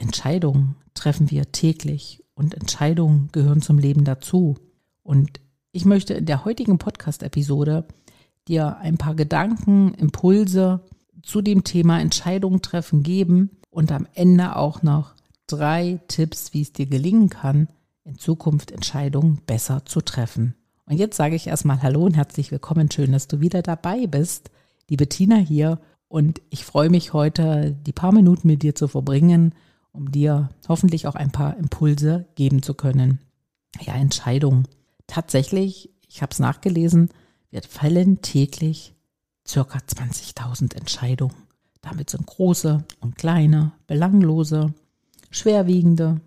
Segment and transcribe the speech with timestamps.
[0.00, 4.56] Entscheidungen treffen wir täglich und Entscheidungen gehören zum Leben dazu.
[5.02, 5.40] Und
[5.72, 7.86] ich möchte in der heutigen Podcast-Episode
[8.48, 10.80] dir ein paar Gedanken, Impulse
[11.22, 15.14] zu dem Thema Entscheidungen treffen geben und am Ende auch noch
[15.46, 17.68] drei Tipps, wie es dir gelingen kann,
[18.04, 20.54] in Zukunft Entscheidungen besser zu treffen.
[20.86, 22.90] Und jetzt sage ich erstmal Hallo und herzlich willkommen.
[22.90, 24.50] Schön, dass du wieder dabei bist.
[24.88, 29.54] Die Bettina hier und ich freue mich heute, die paar Minuten mit dir zu verbringen
[29.92, 33.20] um dir hoffentlich auch ein paar Impulse geben zu können.
[33.80, 34.66] Ja, Entscheidungen.
[35.06, 37.10] Tatsächlich, ich habe es nachgelesen,
[37.50, 38.94] wir fällen täglich
[39.46, 41.34] circa 20.000 Entscheidungen.
[41.80, 44.74] Damit sind große und kleine, belanglose,
[45.30, 46.20] schwerwiegende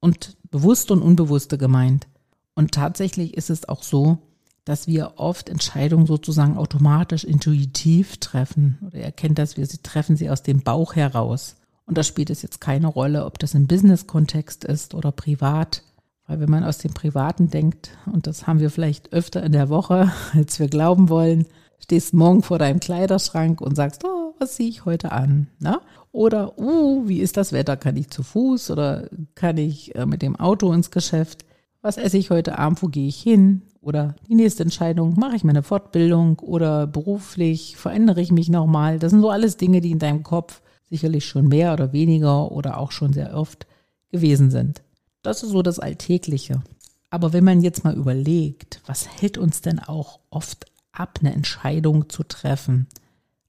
[0.00, 2.06] und bewusste und unbewusste gemeint.
[2.54, 4.18] Und tatsächlich ist es auch so,
[4.64, 8.78] dass wir oft Entscheidungen sozusagen automatisch intuitiv treffen.
[8.84, 11.56] Oder ihr kennt das, wir sie treffen sie aus dem Bauch heraus.
[11.86, 15.82] Und da spielt es jetzt keine Rolle, ob das im Business-Kontext ist oder privat.
[16.26, 19.68] Weil wenn man aus dem Privaten denkt, und das haben wir vielleicht öfter in der
[19.68, 21.46] Woche, als wir glauben wollen,
[21.78, 25.46] stehst morgen vor deinem Kleiderschrank und sagst, oh, was ziehe ich heute an?
[25.60, 25.80] Na?
[26.10, 27.76] Oder, uh, wie ist das Wetter?
[27.76, 31.44] Kann ich zu Fuß oder kann ich äh, mit dem Auto ins Geschäft?
[31.82, 32.82] Was esse ich heute Abend?
[32.82, 33.62] Wo gehe ich hin?
[33.80, 38.98] Oder die nächste Entscheidung, mache ich meine Fortbildung oder beruflich, verändere ich mich nochmal?
[38.98, 42.78] Das sind so alles Dinge, die in deinem Kopf sicherlich schon mehr oder weniger oder
[42.78, 43.66] auch schon sehr oft
[44.10, 44.82] gewesen sind.
[45.22, 46.62] Das ist so das Alltägliche.
[47.10, 52.08] Aber wenn man jetzt mal überlegt, was hält uns denn auch oft ab, eine Entscheidung
[52.08, 52.86] zu treffen?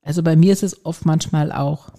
[0.01, 1.89] Also bei mir ist es oft manchmal auch,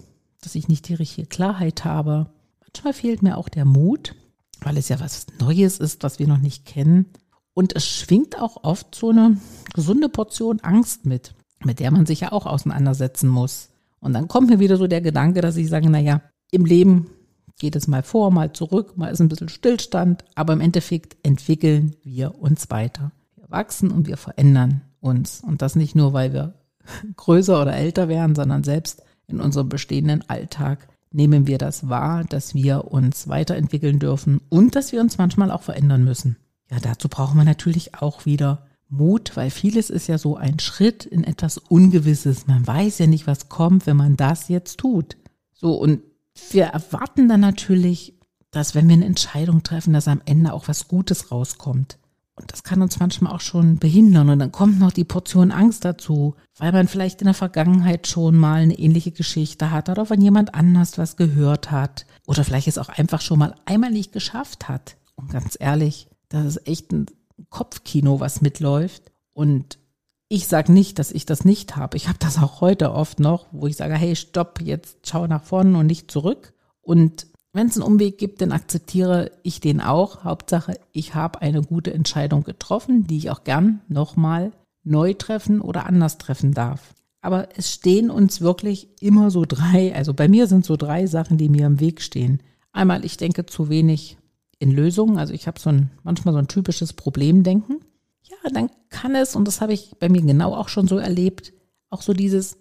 [0.40, 2.30] dass ich nicht die richtige Klarheit habe.
[2.60, 4.14] Manchmal fehlt mir auch der Mut,
[4.60, 7.06] weil es ja was Neues ist, was wir noch nicht kennen.
[7.54, 9.36] Und es schwingt auch oft so eine
[9.74, 11.34] gesunde Portion Angst mit,
[11.64, 13.70] mit der man sich ja auch auseinandersetzen muss.
[14.00, 17.10] Und dann kommt mir wieder so der Gedanke, dass ich sage, naja, im Leben
[17.58, 21.96] geht es mal vor, mal zurück, mal ist ein bisschen Stillstand, aber im Endeffekt entwickeln
[22.04, 23.12] wir uns weiter.
[23.34, 25.42] Wir wachsen und wir verändern uns.
[25.44, 26.54] Und das nicht nur, weil wir
[27.16, 32.54] größer oder älter werden, sondern selbst in unserem bestehenden Alltag nehmen wir das wahr, dass
[32.54, 36.36] wir uns weiterentwickeln dürfen und dass wir uns manchmal auch verändern müssen.
[36.70, 41.04] Ja, dazu brauchen wir natürlich auch wieder Mut, weil vieles ist ja so ein Schritt
[41.04, 42.46] in etwas Ungewisses.
[42.46, 45.16] Man weiß ja nicht, was kommt, wenn man das jetzt tut.
[45.52, 46.02] So, und
[46.50, 48.18] wir erwarten dann natürlich,
[48.50, 51.98] dass wenn wir eine Entscheidung treffen, dass am Ende auch was Gutes rauskommt.
[52.34, 54.30] Und das kann uns manchmal auch schon behindern.
[54.30, 58.36] Und dann kommt noch die Portion Angst dazu, weil man vielleicht in der Vergangenheit schon
[58.36, 62.78] mal eine ähnliche Geschichte hat oder von jemand anders was gehört hat oder vielleicht es
[62.78, 64.96] auch einfach schon mal einmal nicht geschafft hat.
[65.16, 67.06] Und ganz ehrlich, das ist echt ein
[67.50, 69.12] Kopfkino, was mitläuft.
[69.32, 69.78] Und
[70.28, 71.96] ich sage nicht, dass ich das nicht habe.
[71.96, 75.42] Ich habe das auch heute oft noch, wo ich sage, hey, stopp, jetzt schau nach
[75.42, 76.52] vorne und nicht zurück.
[76.80, 80.24] Und wenn es einen Umweg gibt, dann akzeptiere ich den auch.
[80.24, 84.52] Hauptsache, ich habe eine gute Entscheidung getroffen, die ich auch gern nochmal
[84.84, 86.94] neu treffen oder anders treffen darf.
[87.20, 91.36] Aber es stehen uns wirklich immer so drei, also bei mir sind so drei Sachen,
[91.36, 92.42] die mir im Weg stehen.
[92.72, 94.18] Einmal, ich denke zu wenig
[94.58, 95.18] in Lösungen.
[95.18, 97.80] Also ich habe so ein manchmal so ein typisches Problemdenken.
[98.22, 101.52] Ja, dann kann es, und das habe ich bei mir genau auch schon so erlebt,
[101.90, 102.58] auch so dieses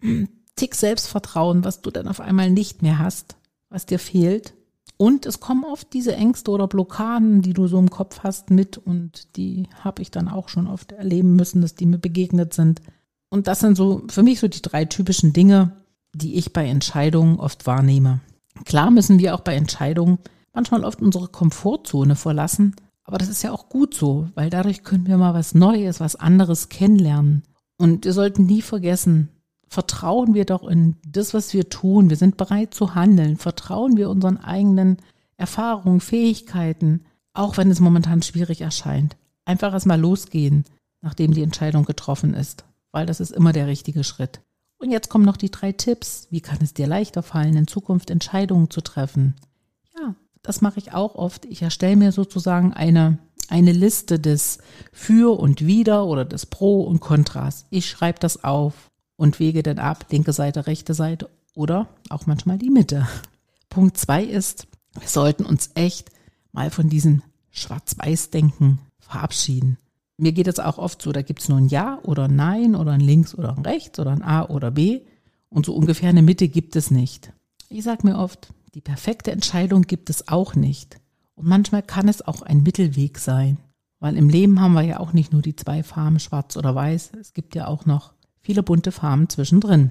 [0.00, 3.36] hm, Tick Selbstvertrauen, was du dann auf einmal nicht mehr hast,
[3.68, 4.54] was dir fehlt.
[4.96, 8.78] Und es kommen oft diese Ängste oder Blockaden, die du so im Kopf hast, mit
[8.78, 12.80] und die habe ich dann auch schon oft erleben müssen, dass die mir begegnet sind.
[13.28, 15.72] Und das sind so für mich so die drei typischen Dinge,
[16.14, 18.20] die ich bei Entscheidungen oft wahrnehme.
[18.64, 20.18] Klar müssen wir auch bei Entscheidungen
[20.54, 22.74] manchmal oft unsere Komfortzone verlassen.
[23.02, 26.16] Aber das ist ja auch gut so, weil dadurch können wir mal was Neues, was
[26.16, 27.42] anderes kennenlernen.
[27.76, 29.28] Und wir sollten nie vergessen,
[29.68, 32.08] vertrauen wir doch in das, was wir tun.
[32.08, 33.36] Wir sind bereit zu handeln.
[33.36, 34.98] Vertrauen wir unseren eigenen
[35.36, 37.04] Erfahrungen, Fähigkeiten,
[37.34, 39.16] auch wenn es momentan schwierig erscheint.
[39.44, 40.64] Einfach erstmal losgehen,
[41.02, 44.40] nachdem die Entscheidung getroffen ist, weil das ist immer der richtige Schritt.
[44.78, 46.28] Und jetzt kommen noch die drei Tipps.
[46.30, 49.34] Wie kann es dir leichter fallen, in Zukunft Entscheidungen zu treffen?
[50.44, 51.46] Das mache ich auch oft.
[51.46, 53.18] Ich erstelle mir sozusagen eine,
[53.48, 54.58] eine Liste des
[54.92, 57.66] Für und Wider oder des Pro und Kontras.
[57.70, 62.58] Ich schreibe das auf und wege dann ab, linke Seite, rechte Seite oder auch manchmal
[62.58, 63.08] die Mitte.
[63.70, 64.68] Punkt zwei ist,
[65.00, 66.10] Wir sollten uns echt
[66.52, 69.78] mal von diesem Schwarz-Weiß-Denken verabschieden.
[70.18, 72.76] Mir geht es auch oft so, da gibt es nur ein Ja oder ein Nein
[72.76, 75.00] oder ein Links oder ein Rechts oder ein A oder B
[75.48, 77.32] und so ungefähr eine Mitte gibt es nicht.
[77.70, 81.00] Ich sage mir oft, die perfekte Entscheidung gibt es auch nicht.
[81.36, 83.58] Und manchmal kann es auch ein Mittelweg sein,
[84.00, 87.12] weil im Leben haben wir ja auch nicht nur die zwei Farben, schwarz oder weiß,
[87.20, 89.90] es gibt ja auch noch viele bunte Farben zwischendrin.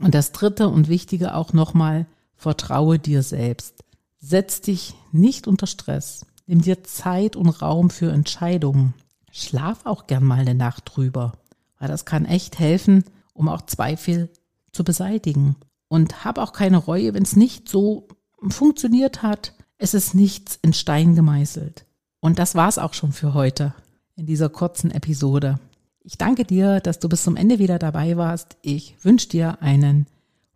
[0.00, 3.84] Und das dritte und wichtige auch nochmal, vertraue dir selbst.
[4.18, 6.26] Setz dich nicht unter Stress.
[6.46, 8.94] Nimm dir Zeit und Raum für Entscheidungen.
[9.30, 11.32] Schlaf auch gern mal eine Nacht drüber,
[11.78, 14.30] weil das kann echt helfen, um auch Zweifel
[14.72, 15.56] zu beseitigen.
[15.88, 18.08] Und hab auch keine Reue, wenn es nicht so
[18.50, 19.54] funktioniert hat.
[19.78, 21.84] Es ist nichts in Stein gemeißelt.
[22.20, 23.74] Und das war's auch schon für heute
[24.16, 25.58] in dieser kurzen Episode.
[26.02, 28.56] Ich danke dir, dass du bis zum Ende wieder dabei warst.
[28.62, 30.06] Ich wünsche dir einen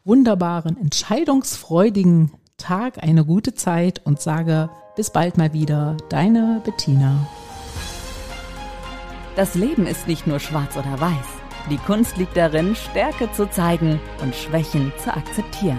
[0.04, 7.28] wunderbaren, entscheidungsfreudigen Tag, eine gute Zeit und sage bis bald mal wieder, deine Bettina.
[9.36, 11.26] Das Leben ist nicht nur schwarz oder weiß.
[11.70, 15.78] Die Kunst liegt darin, Stärke zu zeigen und Schwächen zu akzeptieren.